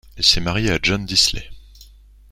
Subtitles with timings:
[0.17, 1.47] Elle s'est mariée à John Disley.